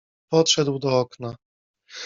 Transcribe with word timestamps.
Podszedł 0.31 0.79
do 0.79 0.99
okna. 0.99 1.35